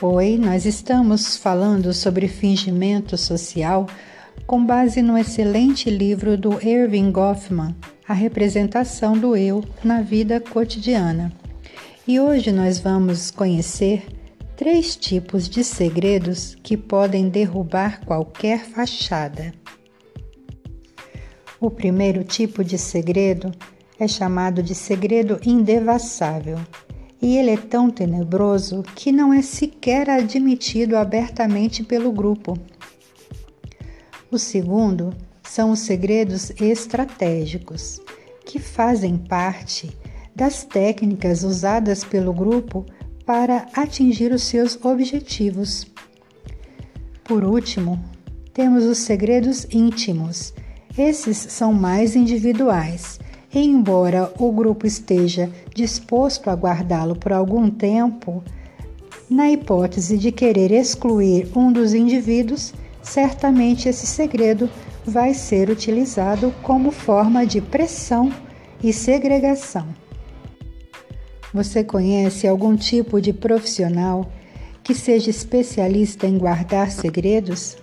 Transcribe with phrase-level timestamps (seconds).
[0.00, 3.84] Oi, nós estamos falando sobre fingimento social
[4.46, 7.74] com base no excelente livro do Irving Goffman,
[8.06, 11.32] A Representação do Eu na Vida Cotidiana.
[12.06, 14.06] E hoje nós vamos conhecer
[14.56, 19.52] três tipos de segredos que podem derrubar qualquer fachada.
[21.58, 23.50] O primeiro tipo de segredo
[23.98, 26.56] é chamado de segredo indevassável
[27.20, 32.56] e ele é tão tenebroso que não é sequer admitido abertamente pelo grupo.
[34.30, 38.00] O segundo são os segredos estratégicos,
[38.44, 39.90] que fazem parte
[40.34, 42.86] das técnicas usadas pelo grupo
[43.26, 45.86] para atingir os seus objetivos.
[47.24, 48.02] Por último,
[48.54, 50.54] temos os segredos íntimos.
[50.96, 53.18] Esses são mais individuais
[53.54, 58.42] embora o grupo esteja disposto a guardá-lo por algum tempo,
[59.28, 64.70] na hipótese de querer excluir um dos indivíduos, certamente esse segredo
[65.04, 68.32] vai ser utilizado como forma de pressão
[68.82, 69.86] e segregação.
[71.52, 74.30] Você conhece algum tipo de profissional
[74.82, 77.76] que seja especialista em guardar segredos?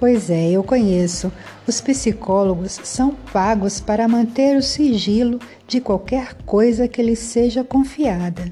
[0.00, 1.30] Pois é, eu conheço.
[1.66, 8.50] Os psicólogos são pagos para manter o sigilo de qualquer coisa que lhes seja confiada.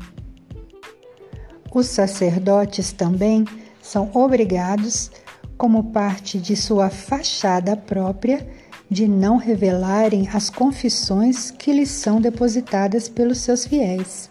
[1.75, 3.47] Os sacerdotes também
[3.81, 5.11] são obrigados,
[5.57, 8.47] como parte de sua fachada própria,
[8.91, 14.29] de não revelarem as confissões que lhes são depositadas pelos seus fiéis.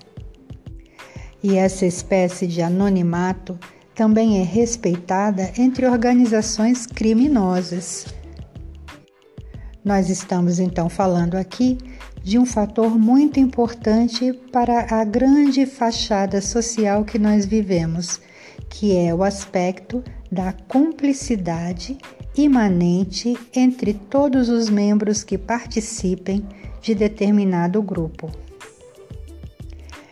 [1.42, 3.58] E essa espécie de anonimato
[3.98, 8.06] também é respeitada entre organizações criminosas.
[9.84, 11.80] Nós estamos então falando aqui
[12.22, 18.22] de um fator muito importante para a grande fachada social que nós vivemos,
[18.70, 21.98] que é o aspecto da cumplicidade
[22.36, 26.48] imanente entre todos os membros que participem
[26.84, 28.30] de determinado grupo.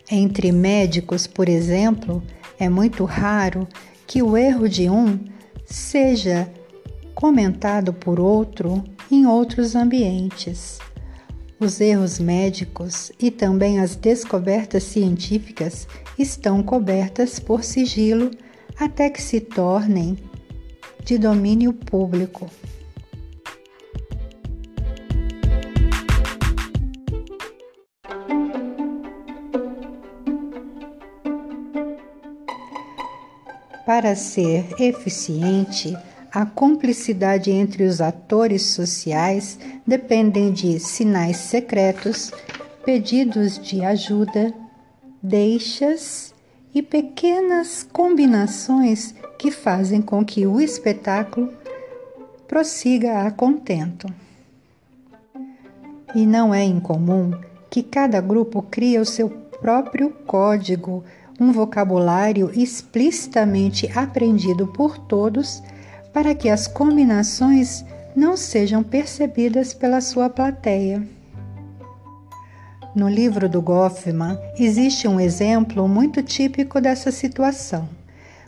[0.09, 2.23] Entre médicos, por exemplo,
[2.59, 3.67] é muito raro
[4.07, 5.19] que o erro de um
[5.65, 6.51] seja
[7.13, 10.79] comentado por outro em outros ambientes.
[11.59, 15.87] Os erros médicos e também as descobertas científicas
[16.19, 18.31] estão cobertas por sigilo
[18.77, 20.17] até que se tornem
[21.03, 22.49] de domínio público.
[33.85, 35.95] Para ser eficiente,
[36.33, 42.31] a cumplicidade entre os atores sociais dependem de sinais secretos,
[42.83, 44.51] pedidos de ajuda,
[45.21, 46.33] deixas
[46.73, 51.53] e pequenas combinações que fazem com que o espetáculo
[52.47, 54.07] prossiga a contento.
[56.15, 57.31] E não é incomum
[57.69, 61.03] que cada grupo crie o seu próprio código
[61.39, 65.61] um vocabulário explicitamente aprendido por todos
[66.13, 67.83] para que as combinações
[68.15, 71.05] não sejam percebidas pela sua plateia.
[72.95, 77.89] No livro do Goffman existe um exemplo muito típico dessa situação.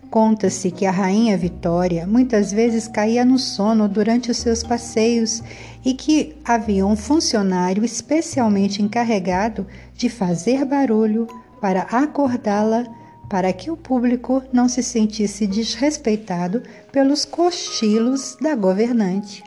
[0.10, 5.44] Conta-se que a rainha Vitória muitas vezes caía no sono durante os seus passeios
[5.84, 11.28] e que havia um funcionário especialmente encarregado de fazer barulho
[11.60, 12.86] para acordá-la
[13.30, 19.44] para que o público não se sentisse desrespeitado pelos cochilos da governante.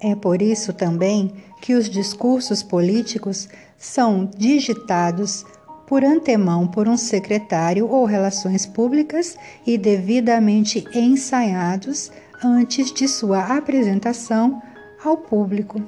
[0.00, 5.44] É por isso também que os discursos políticos são digitados
[5.86, 12.10] por antemão por um secretário ou relações públicas e devidamente ensaiados
[12.42, 14.60] antes de sua apresentação
[15.04, 15.80] ao público.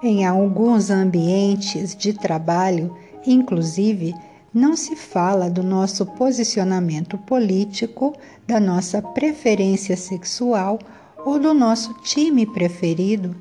[0.00, 2.96] Em alguns ambientes de trabalho,
[3.26, 4.14] inclusive,
[4.54, 8.14] não se fala do nosso posicionamento político,
[8.46, 10.78] da nossa preferência sexual
[11.26, 13.34] ou do nosso time preferido,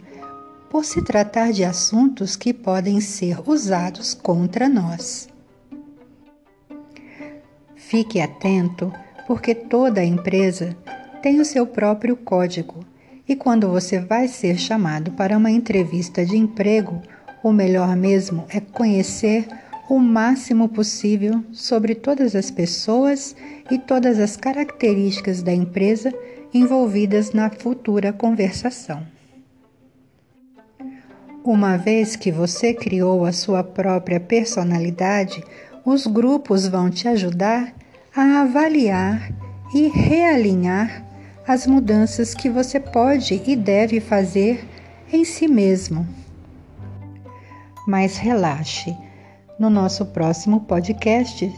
[0.67, 5.29] por se tratar de assuntos que podem ser usados contra nós.
[7.75, 8.91] Fique atento,
[9.27, 10.75] porque toda empresa
[11.21, 12.83] tem o seu próprio código
[13.27, 17.01] e quando você vai ser chamado para uma entrevista de emprego,
[17.43, 19.47] o melhor mesmo é conhecer
[19.89, 23.35] o máximo possível sobre todas as pessoas
[23.69, 26.13] e todas as características da empresa
[26.53, 29.05] envolvidas na futura conversação.
[31.43, 35.41] Uma vez que você criou a sua própria personalidade,
[35.85, 37.73] os grupos vão te ajudar
[38.13, 39.31] a avaliar
[39.73, 41.06] e realinhar
[41.47, 44.67] as mudanças que você pode e deve fazer
[45.11, 46.05] em si mesmo.
[47.87, 48.93] Mas relaxe.
[49.57, 51.51] No nosso próximo podcast,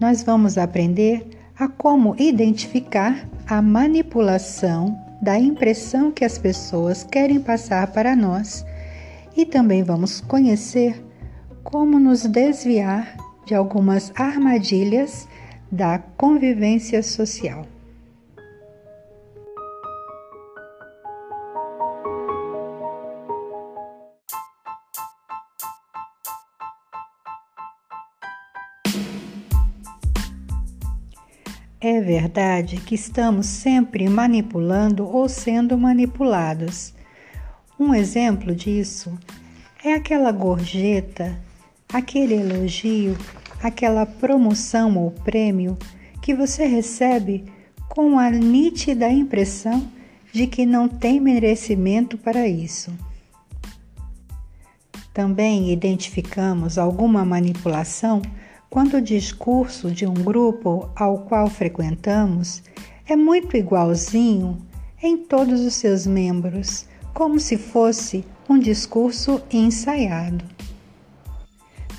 [0.00, 7.88] nós vamos aprender a como identificar a manipulação da impressão que as pessoas querem passar
[7.88, 8.64] para nós
[9.36, 11.04] e também vamos conhecer
[11.62, 13.14] como nos desviar
[13.46, 15.28] de algumas armadilhas
[15.70, 17.73] da convivência social.
[31.86, 36.94] É verdade que estamos sempre manipulando ou sendo manipulados.
[37.78, 39.12] Um exemplo disso
[39.84, 41.38] é aquela gorjeta,
[41.92, 43.18] aquele elogio,
[43.62, 45.76] aquela promoção ou prêmio
[46.22, 47.44] que você recebe
[47.86, 49.86] com a nítida impressão
[50.32, 52.94] de que não tem merecimento para isso.
[55.12, 58.22] Também identificamos alguma manipulação
[58.74, 62.60] quando o discurso de um grupo ao qual frequentamos
[63.08, 64.58] é muito igualzinho
[65.00, 66.84] em todos os seus membros,
[67.14, 70.44] como se fosse um discurso ensaiado.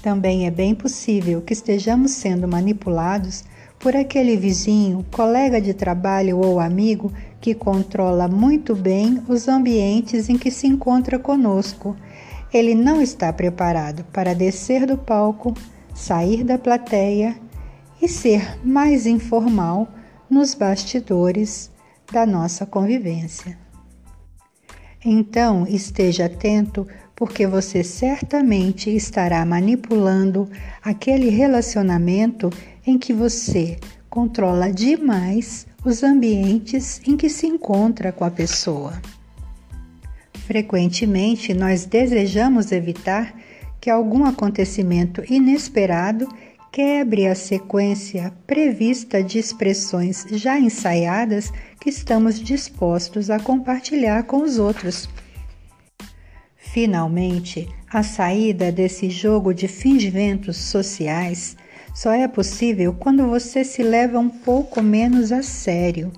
[0.03, 3.45] Também é bem possível que estejamos sendo manipulados
[3.79, 10.37] por aquele vizinho, colega de trabalho ou amigo que controla muito bem os ambientes em
[10.37, 11.95] que se encontra conosco.
[12.53, 15.53] Ele não está preparado para descer do palco
[15.95, 17.35] sair da plateia
[18.01, 19.87] e ser mais informal
[20.29, 21.71] nos bastidores
[22.11, 23.57] da nossa convivência.
[25.03, 30.49] Então, esteja atento, porque você certamente estará manipulando
[30.83, 32.49] aquele relacionamento
[32.85, 33.77] em que você
[34.09, 38.99] controla demais os ambientes em que se encontra com a pessoa.
[40.45, 43.33] Frequentemente, nós desejamos evitar
[43.85, 46.27] que algum acontecimento inesperado
[46.71, 54.57] quebre a sequência prevista de expressões já ensaiadas que estamos dispostos a compartilhar com os
[54.57, 55.07] outros.
[56.57, 61.55] Finalmente, a saída desse jogo de fingimentos sociais
[61.93, 66.11] só é possível quando você se leva um pouco menos a sério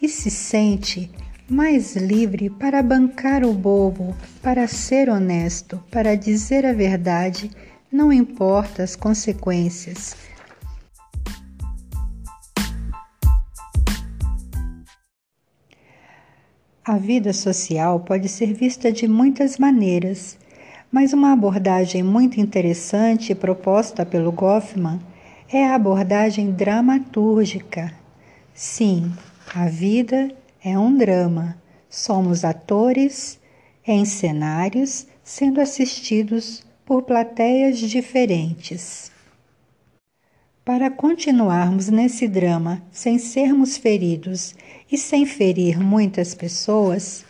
[0.00, 1.10] e se sente
[1.48, 7.50] mais livre para bancar o bobo, para ser honesto, para dizer a verdade,
[7.92, 10.16] não importa as consequências.
[16.84, 20.38] A vida social pode ser vista de muitas maneiras,
[20.92, 25.00] mas uma abordagem muito interessante proposta pelo Goffman
[25.50, 27.92] é a abordagem dramatúrgica.
[28.54, 29.12] Sim,
[29.54, 30.30] a vida
[30.64, 31.60] é um drama.
[31.90, 33.38] Somos atores
[33.86, 39.12] em cenários sendo assistidos por plateias diferentes.
[40.64, 44.54] Para continuarmos nesse drama sem sermos feridos
[44.90, 47.24] e sem ferir muitas pessoas,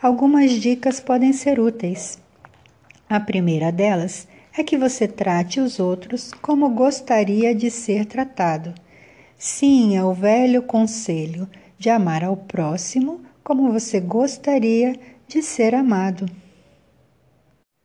[0.00, 2.18] algumas dicas podem ser úteis.
[3.08, 4.26] A primeira delas
[4.56, 8.74] é que você trate os outros como gostaria de ser tratado.
[9.36, 11.46] Sim, é o velho conselho
[11.78, 16.26] de amar ao próximo como você gostaria de ser amado.